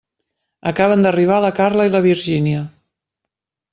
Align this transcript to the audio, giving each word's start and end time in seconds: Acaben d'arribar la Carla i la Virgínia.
Acaben 0.69 1.03
d'arribar 1.05 1.37
la 1.43 1.53
Carla 1.61 1.87
i 1.91 1.93
la 1.97 2.03
Virgínia. 2.07 2.67